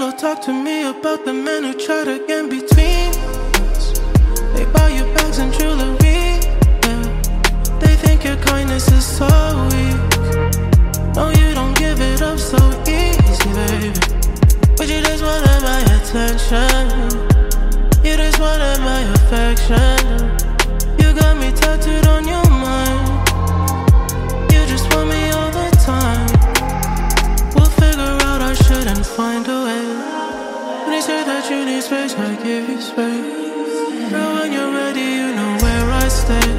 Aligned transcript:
pillow 0.00 0.12
talk 0.12 0.40
to 0.40 0.50
me 0.52 0.84
about 0.88 1.26
the 1.26 1.32
men 1.32 1.62
who 1.62 1.74
try 1.74 2.04
to 2.04 2.24
get 2.26 2.48
between 2.48 3.10
us. 3.68 4.00
They 4.54 4.64
buy 4.72 4.88
you 4.88 5.04
bags 5.14 5.38
and 5.38 5.52
jewelry. 5.52 6.40
Yeah. 6.84 7.02
They 7.80 7.96
think 7.96 8.24
your 8.24 8.36
kindness 8.36 8.88
is 8.88 9.04
so 9.04 9.28
weak. 9.70 10.00
No, 11.16 11.28
you 11.40 11.52
don't 11.52 11.76
give 11.76 12.00
it 12.00 12.22
up 12.22 12.38
so 12.38 12.60
easy, 12.88 13.50
baby. 13.58 13.92
But 14.78 14.88
you 14.88 15.00
just 15.08 15.22
wanted 15.22 15.60
my 15.68 15.80
attention. 15.96 16.82
You 18.02 18.16
just 18.16 18.40
wanted 18.40 18.80
my 18.80 19.02
affection. 19.16 20.00
You 21.00 21.12
got 21.12 21.36
me 21.36 21.52
tattooed 21.52 22.06
on 22.06 22.26
your 22.26 22.48
mind. 22.48 23.19
Find 29.04 29.46
a 29.46 29.64
way. 29.64 29.86
When 30.84 30.90
they 30.90 31.00
say 31.00 31.24
that 31.24 31.48
you 31.50 31.64
need 31.64 31.82
space, 31.82 32.14
I 32.14 32.34
give 32.42 32.68
you 32.68 32.80
space. 32.80 34.10
Girl, 34.10 34.34
when 34.34 34.52
you're 34.52 34.72
ready, 34.72 35.00
you 35.00 35.34
know 35.34 35.52
where 35.62 35.86
I 35.90 36.08
stay. 36.08 36.50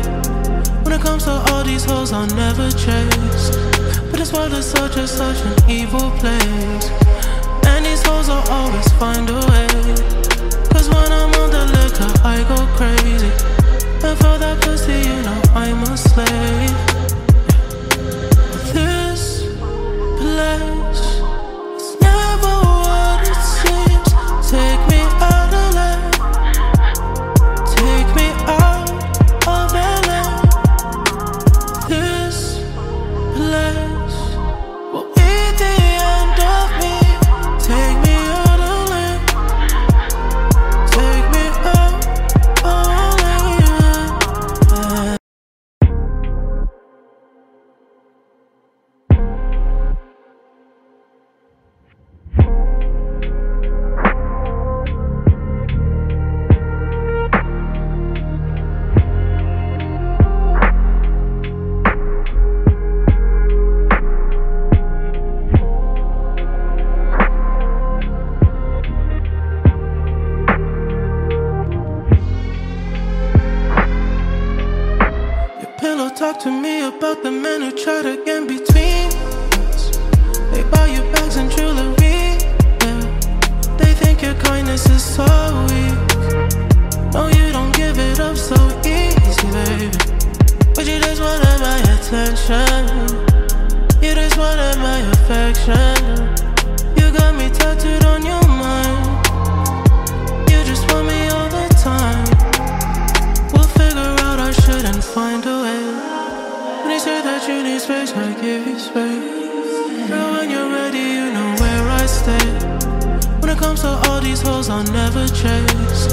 When 0.83 0.94
it 0.94 1.02
comes 1.02 1.25
to 1.25 1.31
all 1.52 1.64
these 1.64 1.86
hoes, 1.86 2.11
I'll 2.11 2.28
never 2.28 2.70
chase. 2.72 3.45
But 4.09 4.17
this 4.17 4.33
world 4.33 4.53
is 4.53 4.66
such 4.66 4.95
a 4.98 5.08
such 5.08 5.39
an 5.45 5.70
evil 5.70 6.09
place. 6.22 6.86
And 7.67 7.86
these 7.86 8.02
hoes 8.03 8.28
will 8.28 8.45
always 8.50 8.88
find 8.94 9.30
a 9.30 9.39
way. 9.52 9.67
Cause 10.73 10.88
when 10.89 11.11
I'm 11.11 11.33
on 11.42 11.50
the 11.58 11.66
liquor, 11.78 12.11
I 12.23 12.38
go 12.52 12.59
crazy. 12.80 13.31
And 14.08 14.17
for 14.17 14.36
that 14.42 14.58
pussy, 14.61 14.98
you 15.09 15.17
know 15.28 15.42
I'm 15.53 15.83
a 15.83 15.98
slave. 15.98 16.78
This 18.73 19.44
place 20.17 20.70
about 76.98 77.24
the 77.24 77.32
men 77.32 77.62
who 77.62 77.72
tried 77.72 78.04
get 78.26 78.48
between 78.48 78.70
Give 108.39 108.65
you 108.65 108.80
space. 108.80 110.09
Girl, 110.09 110.31
when 110.31 110.49
you're 110.49 110.69
ready, 110.69 110.97
you 110.97 111.33
know 111.33 111.55
where 111.59 111.89
I 111.89 112.05
stay. 112.05 112.47
When 113.39 113.49
it 113.49 113.58
comes 113.58 113.81
to 113.81 113.89
all 114.08 114.21
these 114.21 114.42
hoes, 114.42 114.69
I'll 114.69 114.83
never 114.86 115.27
chase. 115.27 116.08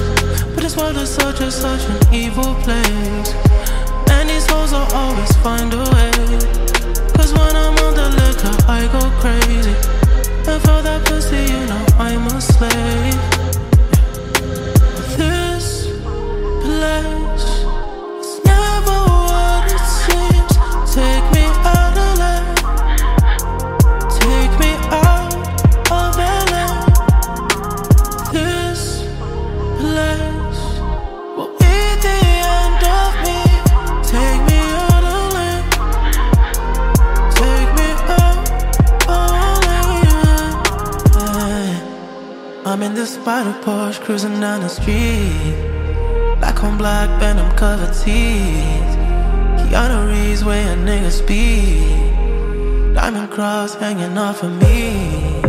But 0.52 0.62
this 0.62 0.76
world 0.76 0.96
is 0.96 1.08
such 1.08 1.40
a 1.40 1.50
such 1.50 1.84
an 1.88 2.12
evil 2.12 2.54
place. 2.64 3.32
And 4.10 4.28
these 4.28 4.46
hoes 4.50 4.72
will 4.72 4.88
always 4.92 5.32
find 5.36 5.72
a 5.72 5.78
way. 5.78 6.10
Cause 7.16 7.32
when 7.32 7.54
I'm 7.56 7.78
on 7.86 7.94
the 7.94 8.08
liquor, 8.20 8.56
I 8.68 8.88
go 8.92 9.02
crazy. 9.22 9.76
And 10.50 10.60
for 10.62 10.82
that 10.82 11.06
pussy, 11.06 11.36
you 11.36 11.66
know 11.66 11.86
I'm 11.98 12.26
a 12.26 12.40
slave. 12.40 13.37
Black 46.78 47.10
Venom 47.18 47.50
covered 47.56 47.92
teeth. 47.92 48.92
Keanu 49.66 50.08
Reeves 50.10 50.44
way 50.44 50.62
a 50.62 50.76
nigga 50.76 51.10
speed. 51.10 52.14
Diamond 52.94 53.30
cross 53.32 53.74
hanging 53.74 54.16
off 54.16 54.44
of 54.44 54.52
me. 54.62 55.40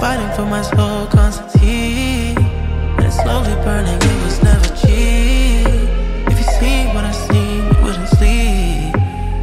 Fighting 0.00 0.32
for 0.34 0.44
my 0.44 0.62
soul, 0.62 1.06
Constantine. 1.06 2.36
And 2.96 3.04
it's 3.06 3.22
slowly 3.22 3.54
burning, 3.62 3.94
it 3.94 4.24
was 4.24 4.42
never 4.42 4.68
cheap. 4.80 5.68
If 6.26 6.36
you 6.40 6.48
see 6.58 6.86
what 6.92 7.04
I 7.04 7.12
see, 7.12 7.56
you 7.58 7.84
wouldn't 7.84 8.08
sleep. 8.08 8.96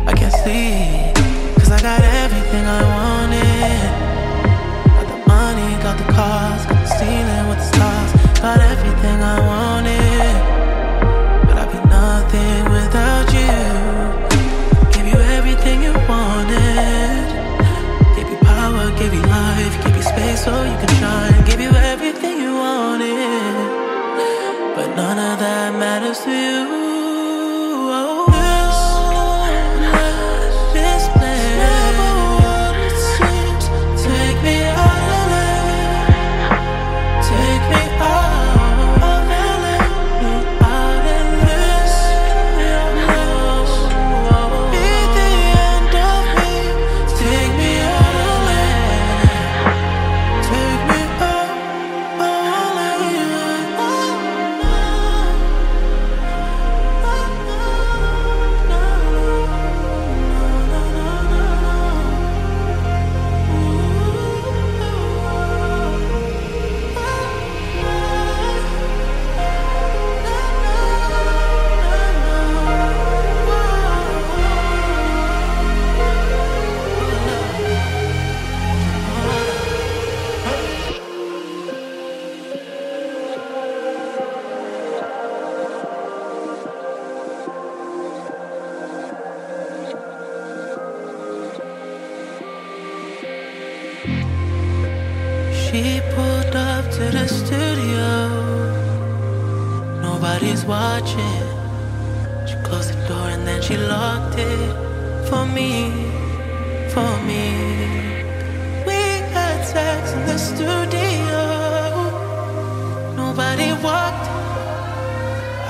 I 0.06 0.14
can't 0.20 0.36
sleep, 0.44 1.16
cause 1.56 1.72
I 1.72 1.82
got 1.82 2.02
everything 2.02 2.66
I 2.66 2.84
wanted. 2.84 3.09
closed 102.70 102.94
the 102.94 103.08
door 103.08 103.28
and 103.30 103.48
then 103.48 103.62
she 103.62 103.76
locked 103.78 104.38
it 104.38 104.72
for 105.28 105.44
me, 105.58 105.72
for 106.94 107.12
me. 107.30 107.46
We 108.88 109.00
had 109.34 109.60
sex 109.66 110.02
in 110.18 110.24
the 110.32 110.38
studio. 110.38 111.42
Nobody 113.22 113.70
walked. 113.86 114.28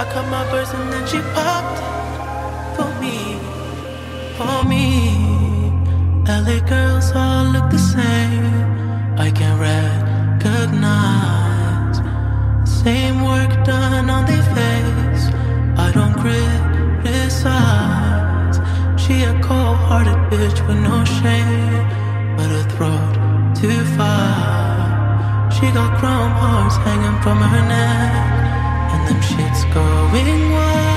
I 0.02 0.04
cut 0.14 0.26
my 0.36 0.44
purse 0.52 0.72
and 0.74 0.92
then 0.94 1.06
she 1.12 1.20
popped 1.36 1.80
for 2.76 2.90
me, 3.04 3.18
for 4.38 4.58
me. 4.72 4.86
LA 6.28 6.60
girls 6.74 7.12
all 7.16 7.46
look 7.54 7.68
the 7.72 7.84
same. 7.96 8.46
I 9.26 9.32
can 9.40 9.54
recognize 9.72 10.90
same 12.84 13.18
work 13.24 13.52
done 13.66 14.10
on 14.10 14.26
their 14.26 14.44
face. 14.56 15.09
She 19.10 19.24
a 19.24 19.34
cold-hearted 19.42 20.20
bitch 20.30 20.68
with 20.68 20.78
no 20.78 21.04
shame, 21.04 22.38
but 22.38 22.46
her 22.46 22.64
throat 22.70 23.56
too 23.60 23.84
far. 23.98 25.52
She 25.52 25.66
got 25.72 25.98
chrome 25.98 26.36
hearts 26.42 26.76
hanging 26.86 27.20
from 27.24 27.40
her 27.42 27.68
neck, 27.68 28.94
and 28.94 29.08
them 29.08 29.20
shits 29.22 29.64
going 29.74 30.52
wild. 30.52 30.89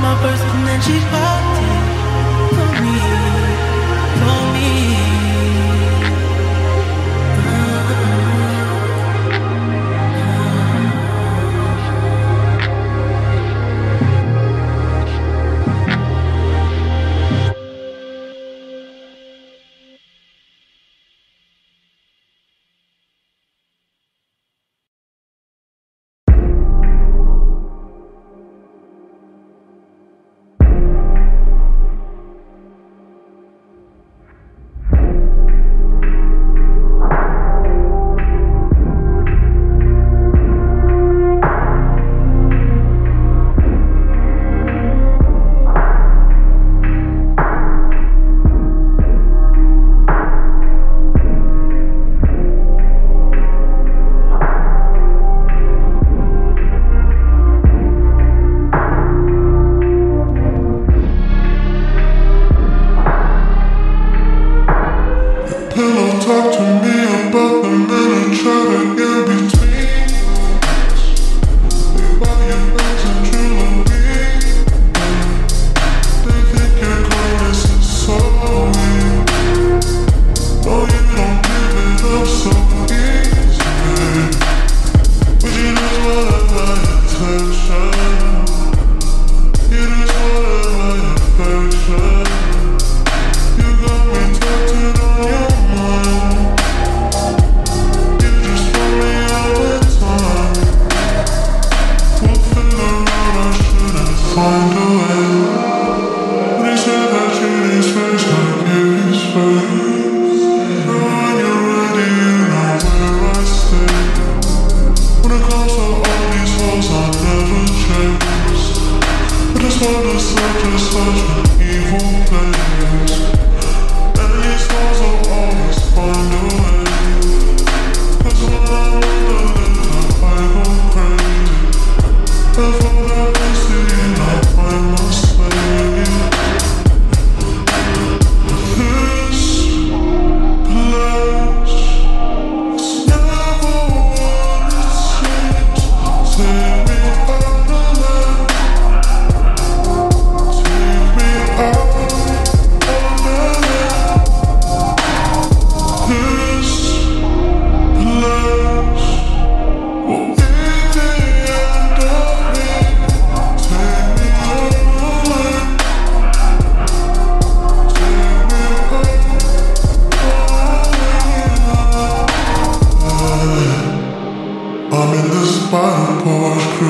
my 0.00 0.16
first 0.22 0.42
and 0.42 0.66
then 0.66 0.80
she 0.80 0.98
popped 1.10 1.62
it. 1.62 1.79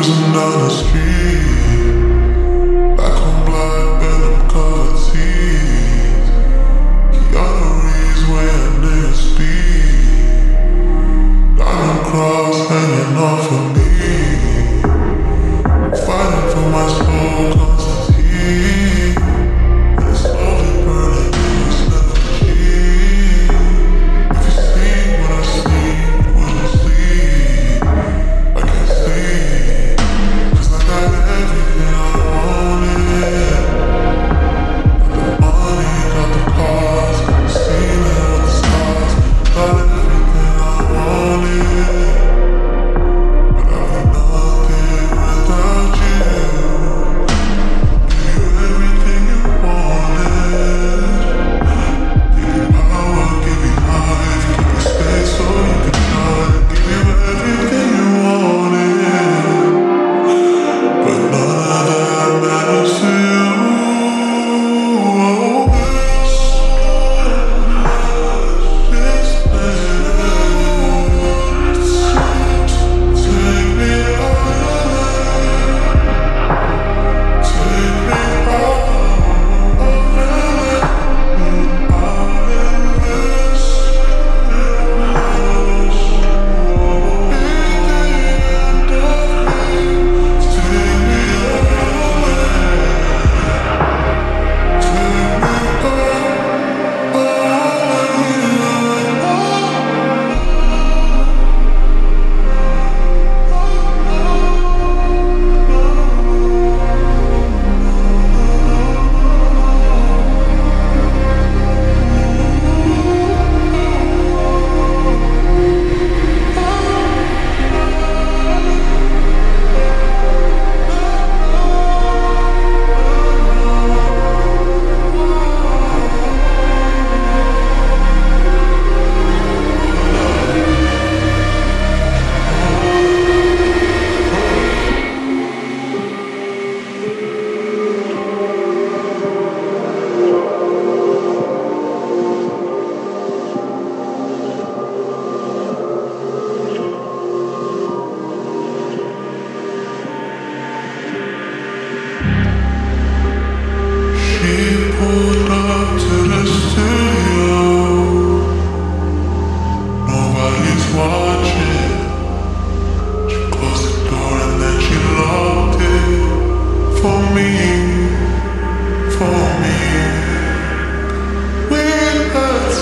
cruising 0.02 0.32
down 0.32 0.58
the 0.60 0.70
street 0.70 1.69